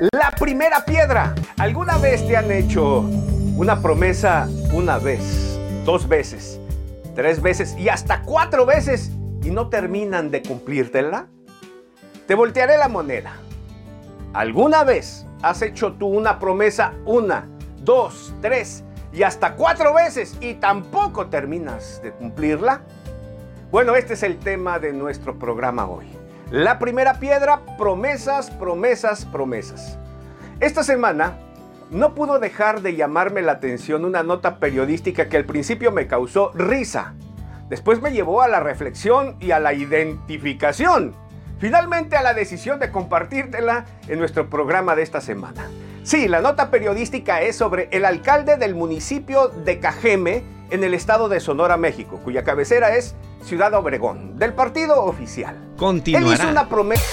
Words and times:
La 0.00 0.32
primera 0.32 0.84
piedra. 0.84 1.34
¿Alguna 1.56 1.98
vez 1.98 2.26
te 2.26 2.36
han 2.36 2.50
hecho 2.50 3.00
una 3.56 3.80
promesa 3.80 4.48
una 4.72 4.98
vez, 4.98 5.56
dos 5.84 6.08
veces, 6.08 6.58
tres 7.14 7.40
veces 7.40 7.76
y 7.78 7.88
hasta 7.88 8.22
cuatro 8.22 8.66
veces 8.66 9.12
y 9.42 9.50
no 9.50 9.68
terminan 9.68 10.32
de 10.32 10.42
cumplírtela? 10.42 11.28
Te 12.26 12.34
voltearé 12.34 12.76
la 12.76 12.88
moneda. 12.88 13.36
¿Alguna 14.32 14.82
vez 14.82 15.26
has 15.42 15.62
hecho 15.62 15.92
tú 15.92 16.08
una 16.08 16.40
promesa 16.40 16.94
una, 17.04 17.46
dos, 17.76 18.34
tres 18.40 18.82
y 19.12 19.22
hasta 19.22 19.54
cuatro 19.54 19.94
veces 19.94 20.36
y 20.40 20.54
tampoco 20.54 21.28
terminas 21.28 22.00
de 22.02 22.10
cumplirla? 22.10 22.82
Bueno, 23.70 23.94
este 23.94 24.14
es 24.14 24.24
el 24.24 24.38
tema 24.38 24.80
de 24.80 24.92
nuestro 24.92 25.38
programa 25.38 25.86
hoy. 25.86 26.23
La 26.50 26.78
primera 26.78 27.14
piedra, 27.20 27.60
promesas, 27.78 28.50
promesas, 28.50 29.24
promesas. 29.24 29.98
Esta 30.60 30.82
semana 30.84 31.38
no 31.90 32.14
pudo 32.14 32.38
dejar 32.38 32.82
de 32.82 32.96
llamarme 32.96 33.42
la 33.42 33.52
atención 33.52 34.04
una 34.04 34.22
nota 34.22 34.58
periodística 34.58 35.28
que 35.28 35.36
al 35.36 35.44
principio 35.44 35.90
me 35.90 36.06
causó 36.06 36.52
risa. 36.54 37.14
Después 37.68 38.02
me 38.02 38.12
llevó 38.12 38.42
a 38.42 38.48
la 38.48 38.60
reflexión 38.60 39.36
y 39.40 39.52
a 39.52 39.58
la 39.58 39.72
identificación. 39.72 41.14
Finalmente 41.58 42.16
a 42.16 42.22
la 42.22 42.34
decisión 42.34 42.78
de 42.78 42.90
compartírtela 42.90 43.86
en 44.06 44.18
nuestro 44.18 44.50
programa 44.50 44.94
de 44.94 45.02
esta 45.02 45.20
semana. 45.20 45.66
Sí, 46.02 46.28
la 46.28 46.42
nota 46.42 46.70
periodística 46.70 47.40
es 47.40 47.56
sobre 47.56 47.88
el 47.90 48.04
alcalde 48.04 48.58
del 48.58 48.74
municipio 48.74 49.48
de 49.48 49.80
Cajeme, 49.80 50.42
en 50.70 50.84
el 50.84 50.94
estado 50.94 51.28
de 51.28 51.40
Sonora, 51.40 51.76
México, 51.76 52.20
cuya 52.24 52.44
cabecera 52.44 52.96
es 52.96 53.14
Ciudad 53.42 53.74
Obregón, 53.74 54.38
del 54.38 54.54
partido 54.54 55.04
oficial. 55.04 55.56
Continuará. 55.76 56.26
Él 56.26 56.34
hizo 56.34 56.48
una 56.48 56.68
promesa. 56.68 57.04